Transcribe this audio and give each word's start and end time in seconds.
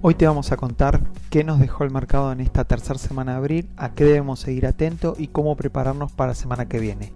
Hoy 0.00 0.14
te 0.14 0.28
vamos 0.28 0.52
a 0.52 0.56
contar 0.56 1.00
qué 1.28 1.42
nos 1.42 1.58
dejó 1.58 1.82
el 1.82 1.90
mercado 1.90 2.30
en 2.30 2.40
esta 2.40 2.62
tercera 2.62 3.00
semana 3.00 3.32
de 3.32 3.38
abril, 3.38 3.68
a 3.76 3.94
qué 3.94 4.04
debemos 4.04 4.38
seguir 4.38 4.64
atentos 4.64 5.18
y 5.18 5.26
cómo 5.26 5.56
prepararnos 5.56 6.12
para 6.12 6.28
la 6.28 6.34
semana 6.36 6.68
que 6.68 6.78
viene. 6.78 7.12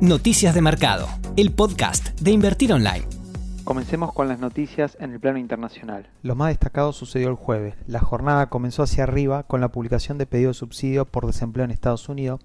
Noticias 0.00 0.54
de 0.54 0.62
Mercado, 0.62 1.06
el 1.36 1.52
podcast 1.52 2.18
de 2.22 2.30
Invertir 2.30 2.72
Online. 2.72 3.04
Comencemos 3.64 4.14
con 4.14 4.28
las 4.28 4.40
noticias 4.40 4.96
en 4.98 5.12
el 5.12 5.20
plano 5.20 5.36
internacional. 5.36 6.08
Lo 6.22 6.34
más 6.34 6.48
destacado 6.48 6.94
sucedió 6.94 7.28
el 7.28 7.34
jueves. 7.34 7.74
La 7.86 8.00
jornada 8.00 8.48
comenzó 8.48 8.82
hacia 8.82 9.04
arriba 9.04 9.42
con 9.42 9.60
la 9.60 9.68
publicación 9.68 10.16
de 10.16 10.24
pedido 10.24 10.48
de 10.48 10.54
subsidio 10.54 11.04
por 11.04 11.26
desempleo 11.26 11.66
en 11.66 11.70
Estados 11.70 12.08
Unidos 12.08 12.40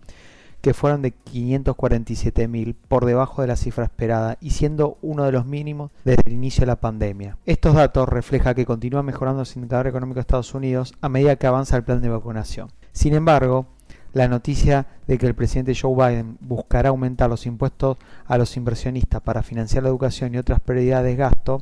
que 0.61 0.73
fueron 0.73 1.01
de 1.01 1.13
547.000 1.13 2.75
por 2.87 3.05
debajo 3.05 3.41
de 3.41 3.47
la 3.47 3.55
cifra 3.55 3.85
esperada 3.85 4.37
y 4.41 4.51
siendo 4.51 4.97
uno 5.01 5.23
de 5.23 5.31
los 5.31 5.45
mínimos 5.45 5.91
desde 6.03 6.23
el 6.25 6.33
inicio 6.33 6.61
de 6.61 6.67
la 6.67 6.81
pandemia. 6.81 7.37
Estos 7.45 7.75
datos 7.75 8.09
reflejan 8.09 8.55
que 8.55 8.65
continúa 8.65 9.03
mejorando 9.03 9.43
el 9.43 9.47
indicador 9.55 9.87
económico 9.87 10.15
de 10.15 10.21
Estados 10.21 10.53
Unidos 10.53 10.93
a 11.01 11.09
medida 11.09 11.35
que 11.35 11.47
avanza 11.47 11.77
el 11.77 11.83
plan 11.83 12.01
de 12.01 12.09
vacunación. 12.09 12.71
Sin 12.91 13.13
embargo, 13.13 13.67
la 14.13 14.27
noticia 14.27 14.87
de 15.05 15.17
que 15.17 15.27
el 15.27 15.35
presidente 15.35 15.75
Joe 15.79 15.93
Biden 15.95 16.37
buscará 16.41 16.89
aumentar 16.89 17.29
los 17.29 17.45
impuestos 17.45 17.97
a 18.25 18.37
los 18.37 18.57
inversionistas 18.57 19.21
para 19.21 19.43
financiar 19.43 19.83
la 19.83 19.89
educación 19.89 20.33
y 20.33 20.37
otras 20.37 20.59
prioridades 20.59 21.05
de 21.05 21.15
gasto 21.15 21.61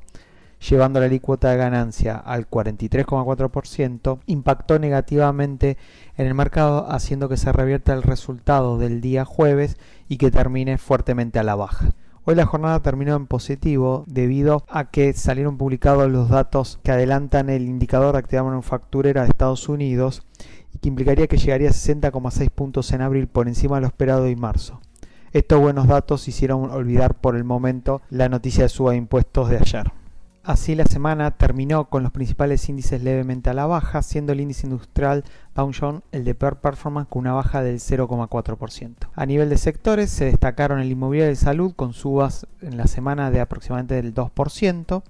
llevando 0.60 1.00
la 1.00 1.06
alícuota 1.08 1.50
de 1.50 1.58
ganancia 1.58 2.16
al 2.16 2.50
43,4%, 2.50 4.20
impactó 4.26 4.80
negativamente 4.80 5.78
en 6.18 6.28
el 6.28 6.34
mercado, 6.34 6.92
haciendo 6.92 7.30
que 7.30 7.38
se 7.38 7.52
revierta 7.52 7.94
el 7.94 8.04
resultado 8.04 8.78
del 8.78 9.02
día 9.02 9.26
jueves 9.26 9.78
y 10.08 10.18
que 10.18 10.32
termine 10.32 10.78
fuertemente 10.78 11.40
a 11.40 11.44
la 11.44 11.56
baja. 11.56 11.92
Hoy 12.28 12.34
la 12.34 12.48
jornada 12.48 12.82
terminó 12.82 13.16
en 13.16 13.28
positivo 13.28 14.04
debido 14.08 14.66
a 14.68 14.90
que 14.90 15.14
salieron 15.14 15.60
publicados 15.60 16.10
los 16.12 16.28
datos 16.28 16.80
que 16.82 16.92
adelantan 16.92 17.52
el 17.52 17.68
indicador 17.68 18.14
de 18.14 18.20
actividad 18.20 18.46
manufacturera 18.46 19.22
de 19.22 19.30
Estados 19.30 19.70
Unidos 19.70 20.24
y 20.74 20.80
que 20.80 20.90
implicaría 20.90 21.28
que 21.28 21.38
llegaría 21.38 21.70
a 21.70 21.74
60,6 21.74 22.50
puntos 22.50 22.92
en 22.94 23.02
abril 23.02 23.28
por 23.28 23.48
encima 23.48 23.76
de 23.76 23.82
lo 23.82 23.88
esperado 23.88 24.26
en 24.26 24.40
marzo. 24.40 24.82
Estos 25.34 25.60
buenos 25.60 25.88
datos 25.88 26.28
hicieron 26.28 26.72
olvidar 26.72 27.14
por 27.14 27.36
el 27.36 27.44
momento 27.44 28.02
la 28.10 28.28
noticia 28.28 28.64
de 28.64 28.70
suba 28.70 28.92
de 28.92 28.98
impuestos 28.98 29.50
de 29.50 29.58
ayer. 29.58 29.92
Así 30.46 30.76
la 30.76 30.86
semana 30.86 31.32
terminó 31.32 31.86
con 31.90 32.04
los 32.04 32.12
principales 32.12 32.70
índices 32.70 33.02
levemente 33.02 33.50
a 33.50 33.56
la 33.56 33.66
baja, 33.66 34.04
siendo 34.04 34.32
el 34.32 34.42
índice 34.42 34.68
industrial 34.68 35.24
Dow 35.56 35.72
Jones 35.74 36.04
el 36.12 36.24
de 36.24 36.36
peor 36.36 36.60
performance 36.60 37.08
con 37.10 37.22
una 37.22 37.34
baja 37.34 37.64
del 37.64 37.80
0,4%. 37.80 39.10
A 39.16 39.26
nivel 39.26 39.50
de 39.50 39.58
sectores 39.58 40.12
se 40.12 40.26
destacaron 40.26 40.80
el 40.80 40.92
inmobiliario 40.92 41.32
de 41.32 41.36
salud 41.36 41.74
con 41.76 41.94
subas 41.94 42.46
en 42.62 42.78
la 42.78 42.86
semana 42.86 43.32
de 43.32 43.40
aproximadamente 43.40 43.96
del 43.96 44.14
2%. 44.14 45.02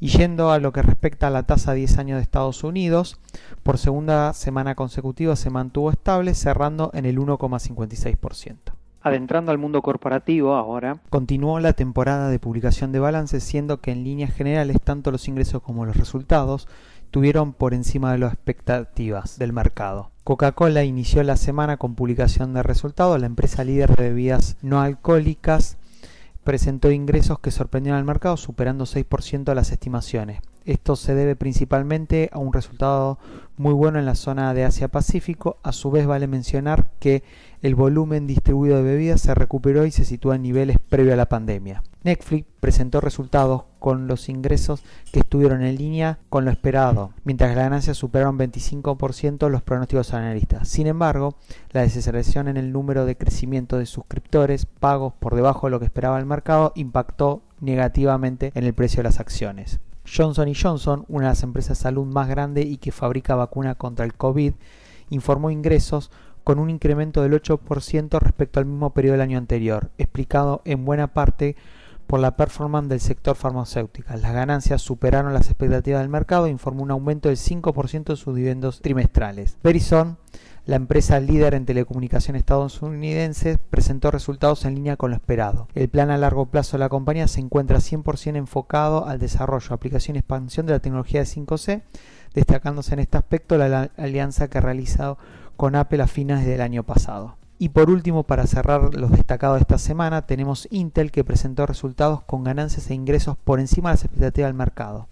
Y 0.00 0.08
yendo 0.08 0.50
a 0.50 0.58
lo 0.58 0.72
que 0.72 0.82
respecta 0.82 1.28
a 1.28 1.30
la 1.30 1.44
tasa 1.44 1.70
a 1.70 1.74
10 1.74 1.98
años 1.98 2.16
de 2.16 2.22
Estados 2.22 2.64
Unidos, 2.64 3.20
por 3.62 3.78
segunda 3.78 4.32
semana 4.32 4.74
consecutiva 4.74 5.36
se 5.36 5.50
mantuvo 5.50 5.92
estable, 5.92 6.34
cerrando 6.34 6.90
en 6.94 7.06
el 7.06 7.18
1,56%. 7.20 8.73
Adentrando 9.04 9.52
al 9.52 9.58
mundo 9.58 9.82
corporativo 9.82 10.54
ahora, 10.54 10.96
continuó 11.10 11.60
la 11.60 11.74
temporada 11.74 12.30
de 12.30 12.38
publicación 12.38 12.90
de 12.90 13.00
balances, 13.00 13.44
siendo 13.44 13.82
que 13.82 13.92
en 13.92 14.02
líneas 14.02 14.32
generales 14.32 14.78
tanto 14.82 15.10
los 15.10 15.28
ingresos 15.28 15.60
como 15.60 15.84
los 15.84 15.98
resultados 15.98 16.68
tuvieron 17.10 17.52
por 17.52 17.74
encima 17.74 18.12
de 18.12 18.18
las 18.18 18.32
expectativas 18.32 19.38
del 19.38 19.52
mercado. 19.52 20.10
Coca-Cola 20.24 20.84
inició 20.84 21.22
la 21.22 21.36
semana 21.36 21.76
con 21.76 21.96
publicación 21.96 22.54
de 22.54 22.62
resultados, 22.62 23.20
la 23.20 23.26
empresa 23.26 23.62
líder 23.62 23.94
de 23.94 24.08
bebidas 24.08 24.56
no 24.62 24.80
alcohólicas 24.80 25.76
presentó 26.42 26.90
ingresos 26.90 27.38
que 27.40 27.50
sorprendieron 27.50 27.98
al 27.98 28.06
mercado 28.06 28.38
superando 28.38 28.86
6% 28.86 29.44
de 29.44 29.54
las 29.54 29.70
estimaciones. 29.70 30.40
Esto 30.64 30.96
se 30.96 31.14
debe 31.14 31.36
principalmente 31.36 32.30
a 32.32 32.38
un 32.38 32.52
resultado 32.52 33.18
muy 33.56 33.74
bueno 33.74 33.98
en 33.98 34.06
la 34.06 34.14
zona 34.14 34.54
de 34.54 34.64
Asia-Pacífico. 34.64 35.58
A 35.62 35.72
su 35.72 35.90
vez 35.90 36.06
vale 36.06 36.26
mencionar 36.26 36.90
que 37.00 37.22
el 37.60 37.74
volumen 37.74 38.26
distribuido 38.26 38.76
de 38.76 38.82
bebidas 38.82 39.20
se 39.20 39.34
recuperó 39.34 39.84
y 39.84 39.90
se 39.90 40.04
sitúa 40.04 40.36
en 40.36 40.42
niveles 40.42 40.78
previo 40.88 41.12
a 41.12 41.16
la 41.16 41.28
pandemia. 41.28 41.82
Netflix 42.02 42.46
presentó 42.60 43.00
resultados 43.00 43.64
con 43.78 44.06
los 44.06 44.28
ingresos 44.28 44.82
que 45.10 45.20
estuvieron 45.20 45.62
en 45.62 45.76
línea 45.76 46.18
con 46.28 46.44
lo 46.44 46.50
esperado, 46.50 47.12
mientras 47.24 47.54
las 47.54 47.64
ganancias 47.64 47.96
superaron 47.96 48.38
25% 48.38 49.48
los 49.48 49.62
pronósticos 49.62 50.12
analistas. 50.12 50.68
Sin 50.68 50.86
embargo, 50.86 51.36
la 51.72 51.82
desaceleración 51.82 52.48
en 52.48 52.58
el 52.58 52.72
número 52.72 53.06
de 53.06 53.16
crecimiento 53.16 53.78
de 53.78 53.86
suscriptores 53.86 54.66
pagos 54.66 55.14
por 55.18 55.34
debajo 55.34 55.66
de 55.66 55.72
lo 55.72 55.78
que 55.78 55.86
esperaba 55.86 56.18
el 56.18 56.26
mercado 56.26 56.72
impactó 56.74 57.42
negativamente 57.60 58.52
en 58.54 58.64
el 58.64 58.74
precio 58.74 58.98
de 58.98 59.04
las 59.04 59.20
acciones. 59.20 59.80
Johnson 60.06 60.52
Johnson, 60.54 61.04
una 61.08 61.26
de 61.26 61.30
las 61.32 61.42
empresas 61.42 61.78
de 61.78 61.82
salud 61.82 62.06
más 62.06 62.28
grandes 62.28 62.66
y 62.66 62.76
que 62.76 62.92
fabrica 62.92 63.34
vacuna 63.34 63.74
contra 63.74 64.04
el 64.04 64.14
COVID, 64.14 64.54
informó 65.10 65.50
ingresos 65.50 66.10
con 66.44 66.58
un 66.58 66.70
incremento 66.70 67.22
del 67.22 67.32
8% 67.32 68.18
respecto 68.20 68.60
al 68.60 68.66
mismo 68.66 68.92
periodo 68.92 69.12
del 69.12 69.22
año 69.22 69.38
anterior, 69.38 69.90
explicado 69.98 70.60
en 70.64 70.84
buena 70.84 71.14
parte 71.14 71.56
por 72.06 72.20
la 72.20 72.36
performance 72.36 72.88
del 72.88 73.00
sector 73.00 73.36
farmacéutico. 73.36 74.12
Las 74.14 74.32
ganancias 74.32 74.82
superaron 74.82 75.34
las 75.34 75.46
expectativas 75.46 76.00
del 76.00 76.08
mercado 76.08 76.46
e 76.46 76.50
informó 76.50 76.82
un 76.82 76.90
aumento 76.90 77.28
del 77.28 77.38
5% 77.38 78.04
de 78.04 78.16
sus 78.16 78.34
dividendos 78.34 78.80
trimestrales. 78.80 79.56
Verizon 79.62 80.18
la 80.66 80.76
empresa 80.76 81.20
líder 81.20 81.52
en 81.52 81.66
telecomunicación 81.66 82.36
estadounidense 82.36 83.58
presentó 83.58 84.10
resultados 84.10 84.64
en 84.64 84.74
línea 84.74 84.96
con 84.96 85.10
lo 85.10 85.16
esperado. 85.16 85.68
El 85.74 85.90
plan 85.90 86.10
a 86.10 86.16
largo 86.16 86.46
plazo 86.46 86.78
de 86.78 86.80
la 86.80 86.88
compañía 86.88 87.28
se 87.28 87.40
encuentra 87.40 87.80
100% 87.80 88.36
enfocado 88.36 89.06
al 89.06 89.18
desarrollo, 89.18 89.74
aplicación 89.74 90.16
y 90.16 90.20
expansión 90.20 90.64
de 90.64 90.72
la 90.72 90.78
tecnología 90.78 91.20
de 91.20 91.26
5C, 91.26 91.82
destacándose 92.32 92.94
en 92.94 93.00
este 93.00 93.18
aspecto 93.18 93.58
la 93.58 93.90
alianza 93.98 94.48
que 94.48 94.56
ha 94.56 94.62
realizado 94.62 95.18
con 95.56 95.76
Apple 95.76 96.02
a 96.02 96.06
fines 96.06 96.46
del 96.46 96.62
año 96.62 96.82
pasado. 96.82 97.36
Y 97.58 97.68
por 97.68 97.88
último, 97.88 98.24
para 98.24 98.46
cerrar 98.46 98.94
los 98.94 99.12
destacados 99.12 99.56
de 99.56 99.62
esta 99.62 99.78
semana, 99.78 100.26
tenemos 100.26 100.66
Intel 100.70 101.12
que 101.12 101.24
presentó 101.24 101.66
resultados 101.66 102.22
con 102.22 102.42
ganancias 102.44 102.90
e 102.90 102.94
ingresos 102.94 103.36
por 103.36 103.60
encima 103.60 103.90
de 103.90 103.94
las 103.94 104.04
expectativas 104.04 104.48
del 104.48 104.54
mercado. 104.54 105.08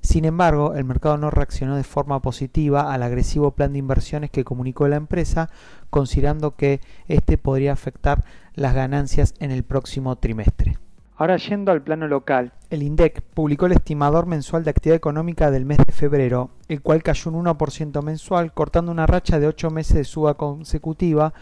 Sin 0.00 0.24
embargo, 0.24 0.74
el 0.74 0.84
mercado 0.84 1.18
no 1.18 1.30
reaccionó 1.30 1.76
de 1.76 1.84
forma 1.84 2.20
positiva 2.22 2.92
al 2.92 3.02
agresivo 3.02 3.52
plan 3.52 3.72
de 3.72 3.80
inversiones 3.80 4.30
que 4.30 4.44
comunicó 4.44 4.88
la 4.88 4.96
empresa, 4.96 5.50
considerando 5.90 6.56
que 6.56 6.80
este 7.08 7.36
podría 7.36 7.72
afectar 7.72 8.24
las 8.54 8.74
ganancias 8.74 9.34
en 9.38 9.50
el 9.50 9.64
próximo 9.64 10.16
trimestre. 10.16 10.78
Ahora 11.16 11.36
yendo 11.36 11.72
al 11.72 11.82
plano 11.82 12.06
local, 12.06 12.52
el 12.70 12.84
INDEC 12.84 13.22
publicó 13.34 13.66
el 13.66 13.72
estimador 13.72 14.26
mensual 14.26 14.62
de 14.62 14.70
actividad 14.70 14.96
económica 14.96 15.50
del 15.50 15.64
mes 15.64 15.78
de 15.78 15.92
febrero, 15.92 16.50
el 16.68 16.80
cual 16.80 17.02
cayó 17.02 17.32
un 17.32 17.44
1% 17.44 18.02
mensual, 18.02 18.52
cortando 18.54 18.92
una 18.92 19.06
racha 19.06 19.40
de 19.40 19.48
8 19.48 19.70
meses 19.70 19.96
de 19.96 20.04
suba 20.04 20.34
consecutiva, 20.34 21.34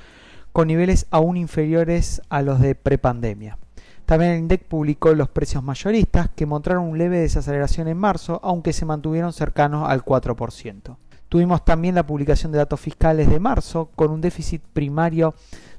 con 0.56 0.69
niveles 0.69 1.06
aún 1.11 1.37
inferiores 1.37 2.22
a 2.31 2.41
los 2.41 2.61
de 2.61 2.75
prepandemia. 2.75 3.59
También 4.06 4.31
el 4.31 4.39
INDEC 4.39 4.65
publicó 4.65 5.15
los 5.15 5.28
precios 5.28 5.62
mayoristas, 5.62 6.31
que 6.34 6.47
mostraron 6.47 6.84
un 6.84 6.97
leve 6.97 7.19
desaceleración 7.19 7.89
en 7.89 7.99
marzo, 7.99 8.41
aunque 8.43 8.72
se 8.72 8.87
mantuvieron 8.87 9.34
cercanos 9.34 9.87
al 9.87 10.03
4%. 10.03 10.97
Tuvimos 11.28 11.62
también 11.67 11.94
la 11.94 12.06
publicación 12.06 12.53
de 12.53 12.59
datos 12.59 12.81
fiscales 12.81 13.28
de 13.28 13.39
marzo, 13.39 13.91
con 13.94 14.11
un 14.11 14.22
déficit 14.22 14.62
primario 14.72 15.34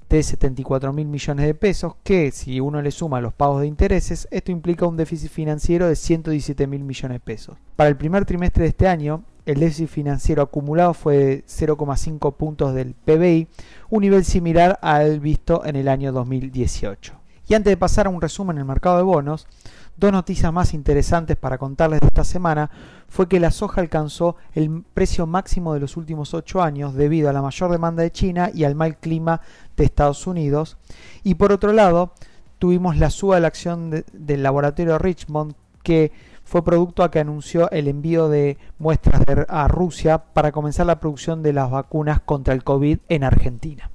de 0.10 0.22
74 0.22 0.94
mil 0.94 1.08
millones 1.08 1.48
de 1.48 1.56
pesos, 1.56 1.96
que 2.04 2.30
si 2.30 2.60
uno 2.60 2.80
le 2.80 2.92
suma 2.92 3.20
los 3.20 3.34
pagos 3.34 3.62
de 3.62 3.68
intereses, 3.68 4.28
esto 4.30 4.52
implica 4.52 4.86
un 4.86 4.96
déficit 4.96 5.32
financiero 5.32 5.88
de 5.88 5.96
117 5.96 6.68
mil 6.68 6.84
millones 6.84 7.16
de 7.16 7.20
pesos. 7.20 7.58
Para 7.76 7.90
el 7.90 7.98
primer 7.98 8.26
trimestre 8.26 8.62
de 8.62 8.70
este 8.70 8.88
año, 8.88 9.24
el 9.48 9.62
déficit 9.62 9.88
financiero 9.88 10.44
acumulado 10.44 10.94
fue 10.94 11.16
de 11.18 11.46
0,5 11.46 12.36
puntos 12.36 12.74
del 12.74 12.94
PBI, 12.94 13.48
un 13.90 14.02
nivel 14.02 14.26
similar 14.26 14.78
al 14.82 15.22
visto 15.22 15.66
en 15.66 15.78
el 15.78 15.88
año 15.88 16.12
2018. 16.12 17.14
Y 17.48 17.54
antes 17.54 17.72
de 17.72 17.78
pasar 17.78 18.08
a 18.08 18.10
un 18.10 18.22
resumen 18.22 18.58
en 18.58 18.62
el 18.62 18.68
mercado 18.68 18.98
de 18.98 19.04
bonos, 19.04 19.48
dos 19.96 20.12
noticias 20.12 20.52
más 20.52 20.74
interesantes 20.74 21.38
para 21.38 21.58
contarles 21.58 22.02
de 22.02 22.08
esta 22.08 22.26
semana 22.26 22.70
fue 23.08 23.30
que 23.30 23.40
la 23.40 23.52
soja 23.52 23.80
alcanzó 23.80 24.36
el 24.54 24.84
precio 24.94 25.26
máximo 25.26 25.74
de 25.74 25.80
los 25.80 25.96
últimos 25.96 26.34
ocho 26.34 26.62
años 26.62 26.94
debido 26.94 27.30
a 27.30 27.34
la 27.34 27.42
mayor 27.42 27.72
demanda 27.72 28.04
de 28.04 28.12
China 28.12 28.52
y 28.54 28.66
al 28.66 28.76
mal 28.76 28.98
clima 28.98 29.40
de 29.78 29.86
Estados 29.86 30.28
Unidos. 30.28 30.76
Y 31.24 31.36
por 31.36 31.54
otro 31.54 31.72
lado, 31.72 32.12
tuvimos 32.60 32.98
la 32.98 33.10
suba 33.10 33.36
de 33.36 33.42
la 33.42 33.48
acción 33.48 34.04
del 34.12 34.44
laboratorio 34.44 34.98
Richmond 34.98 35.56
que 35.84 36.12
fue 36.48 36.64
producto 36.64 37.04
a 37.04 37.12
que 37.12 37.20
anunció 37.20 37.70
el 37.72 37.90
envío 37.90 38.30
de 38.30 38.58
muestras 38.80 39.22
a 39.50 39.68
Rusia 39.68 40.20
para 40.34 40.54
comenzar 40.54 40.86
la 40.86 41.02
producción 41.02 41.44
de 41.44 41.52
las 41.52 41.70
vacunas 41.70 42.22
contra 42.22 42.54
el 42.54 42.64
COVID 42.64 43.00
en 43.10 43.26
Argentina. 43.26 43.92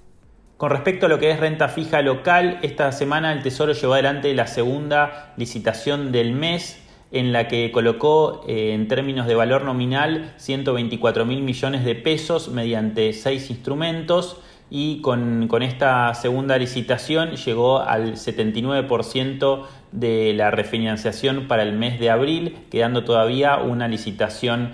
Con 0.59 0.71
respecto 0.71 1.07
a 1.07 1.09
lo 1.09 1.19
que 1.19 1.31
es 1.31 1.41
renta 1.41 1.69
fija 1.69 2.03
local, 2.03 2.59
esta 2.63 2.93
semana 2.93 3.33
el 3.33 3.43
Tesoro 3.43 3.73
llevó 3.73 3.95
adelante 3.95 4.35
la 4.35 4.47
segunda 4.47 5.33
licitación 5.39 6.13
del 6.13 6.35
mes 6.35 6.79
en 7.11 7.33
la 7.33 7.49
que 7.49 7.73
colocó 7.73 8.45
eh, 8.47 8.75
en 8.75 8.87
términos 8.87 9.27
de 9.27 9.35
valor 9.35 9.65
nominal 9.65 10.35
124 10.37 11.25
mil 11.25 11.43
millones 11.43 11.87
de 11.87 11.95
pesos 11.95 12.51
mediante 12.51 13.15
seis 13.15 13.49
instrumentos 13.49 14.43
y 14.75 15.03
con, 15.03 15.51
esta 15.61 16.15
segunda 16.15 16.57
licitación 16.57 17.33
llegó 17.37 17.81
al 17.81 18.15
79% 18.15 19.67
de 19.93 20.33
la 20.33 20.51
refinanciación 20.51 21.47
para 21.47 21.63
el 21.63 21.75
mes 21.75 22.01
de 22.01 22.09
abril, 22.09 22.57
quedando 22.71 23.05
todavía 23.05 23.59
una 23.59 23.87
licitación 23.87 24.73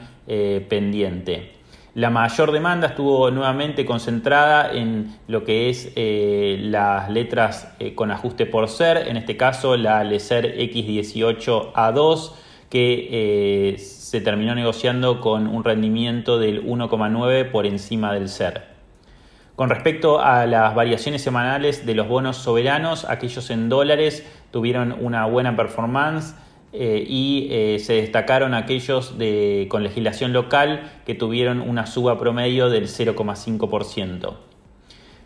pendiente. 0.69 1.51
La 1.95 2.11
mayor 2.11 2.53
demanda 2.53 2.87
estuvo 2.87 3.33
nuevamente 3.33 3.85
concentrada 3.85 4.71
en 4.73 5.17
lo 5.27 5.43
que 5.43 5.69
es 5.69 5.91
las 5.97 7.11
letras 7.11 7.75
con 7.97 8.13
ajuste 8.13 8.47
por 8.47 8.69
ser, 8.69 9.09
en 9.09 9.17
este 9.17 9.37
caso 9.37 9.77
la 9.77 10.05
LESER 10.05 10.59
X18A2, 10.59 12.35
que 12.71 13.75
se 13.79 14.21
terminó 14.21 14.55
negociando 14.55 15.21
con 15.21 15.49
un 15.49 15.65
rendimiento 15.65 16.39
del 16.39 16.65
1,9 16.65 17.51
por 17.51 17.67
encima 17.67 18.15
del 18.15 18.29
SER. 18.29 18.78
Con 19.59 19.71
respecto 19.71 20.21
a 20.21 20.47
las 20.47 20.73
variaciones 20.77 21.21
semanales 21.21 21.85
de 21.85 21.97
los 21.97 22.07
bonos 22.07 22.37
soberanos, 22.37 23.05
aquellos 23.05 23.51
en 23.51 23.69
dólares 23.69 24.25
tuvieron 24.53 24.95
una 25.01 25.27
buena 25.27 25.57
performance 25.57 26.37
eh, 26.73 27.05
y 27.05 27.49
eh, 27.51 27.81
se 27.81 27.95
destacaron 27.95 28.55
aquellos 28.55 29.17
con 29.69 29.83
legislación 29.83 30.33
local 30.33 30.89
que 31.05 31.17
tuvieron 31.17 31.61
una 31.61 31.87
suba 31.87 32.21
promedio 32.21 32.71
del 32.71 32.85
0,5%. 32.85 34.35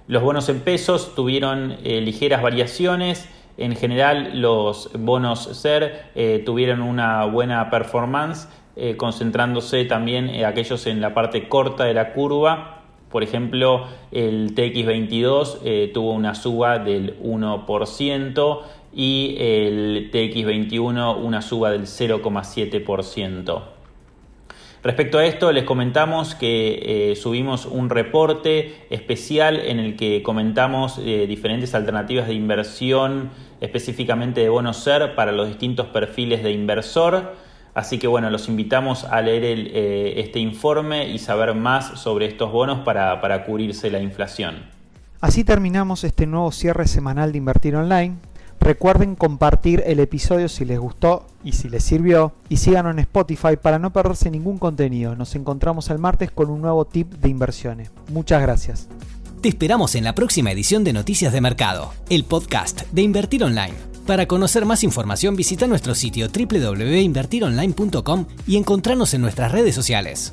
Los 0.08 0.22
bonos 0.22 0.48
en 0.48 0.60
pesos 0.60 1.14
tuvieron 1.14 1.76
eh, 1.84 2.00
ligeras 2.00 2.40
variaciones. 2.40 3.28
En 3.58 3.76
general, 3.76 4.40
los 4.40 4.92
bonos 4.94 5.44
SER 5.58 6.42
tuvieron 6.46 6.80
una 6.80 7.26
buena 7.26 7.68
performance 7.68 8.48
concentrándose 8.96 9.84
también 9.84 10.42
aquellos 10.46 10.86
en 10.86 11.02
la 11.02 11.12
parte 11.12 11.50
corta 11.50 11.84
de 11.84 11.92
la 11.92 12.14
curva. 12.14 12.81
Por 13.12 13.22
ejemplo, 13.22 13.86
el 14.10 14.54
TX22 14.54 15.58
eh, 15.64 15.90
tuvo 15.94 16.12
una 16.12 16.34
suba 16.34 16.78
del 16.78 17.20
1% 17.22 18.60
y 18.94 19.36
el 19.38 20.10
TX21 20.10 21.16
una 21.22 21.42
suba 21.42 21.70
del 21.70 21.82
0,7%. 21.82 23.62
Respecto 24.82 25.18
a 25.18 25.26
esto, 25.26 25.52
les 25.52 25.62
comentamos 25.62 26.34
que 26.34 27.14
subimos 27.16 27.66
un 27.66 27.88
reporte 27.88 28.84
especial 28.90 29.60
en 29.60 29.78
el 29.78 29.94
que 29.94 30.24
comentamos 30.24 30.96
diferentes 31.04 31.76
alternativas 31.76 32.26
de 32.26 32.34
inversión, 32.34 33.30
específicamente 33.60 34.40
de 34.40 34.48
bonos 34.48 34.78
SER 34.78 35.14
para 35.14 35.30
los 35.30 35.46
distintos 35.46 35.86
perfiles 35.86 36.42
de 36.42 36.50
inversor. 36.50 37.36
Así 37.74 37.98
que 37.98 38.06
bueno, 38.06 38.28
los 38.30 38.48
invitamos 38.48 39.04
a 39.04 39.20
leer 39.22 39.44
eh, 39.44 40.20
este 40.20 40.38
informe 40.38 41.08
y 41.08 41.18
saber 41.18 41.54
más 41.54 41.98
sobre 42.00 42.26
estos 42.26 42.52
bonos 42.52 42.80
para, 42.80 43.20
para 43.20 43.44
cubrirse 43.44 43.90
la 43.90 44.00
inflación. 44.00 44.56
Así 45.20 45.44
terminamos 45.44 46.04
este 46.04 46.26
nuevo 46.26 46.52
cierre 46.52 46.86
semanal 46.86 47.32
de 47.32 47.38
Invertir 47.38 47.76
Online. 47.76 48.16
Recuerden 48.60 49.16
compartir 49.16 49.82
el 49.86 49.98
episodio 50.00 50.48
si 50.48 50.64
les 50.64 50.78
gustó 50.78 51.26
y 51.42 51.52
si 51.52 51.68
les 51.68 51.82
sirvió 51.82 52.32
y 52.48 52.58
síganos 52.58 52.92
en 52.92 53.00
Spotify 53.00 53.56
para 53.60 53.78
no 53.78 53.92
perderse 53.92 54.30
ningún 54.30 54.58
contenido. 54.58 55.16
Nos 55.16 55.34
encontramos 55.34 55.90
el 55.90 55.98
martes 55.98 56.30
con 56.30 56.50
un 56.50 56.60
nuevo 56.60 56.84
tip 56.84 57.12
de 57.14 57.28
inversiones. 57.28 57.90
Muchas 58.08 58.40
gracias. 58.42 58.88
Te 59.40 59.48
esperamos 59.48 59.96
en 59.96 60.04
la 60.04 60.14
próxima 60.14 60.52
edición 60.52 60.84
de 60.84 60.92
Noticias 60.92 61.32
de 61.32 61.40
Mercado, 61.40 61.92
el 62.08 62.24
podcast 62.24 62.82
de 62.92 63.02
Invertir 63.02 63.42
Online. 63.42 63.91
Para 64.06 64.26
conocer 64.26 64.64
más 64.64 64.82
información 64.82 65.36
visita 65.36 65.66
nuestro 65.66 65.94
sitio 65.94 66.28
www.invertironline.com 66.28 68.26
y 68.46 68.56
encontrarnos 68.56 69.14
en 69.14 69.20
nuestras 69.20 69.52
redes 69.52 69.74
sociales. 69.74 70.32